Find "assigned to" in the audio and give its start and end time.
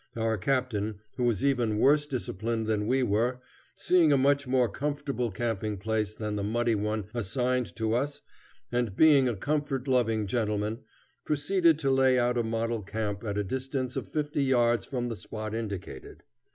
7.13-7.93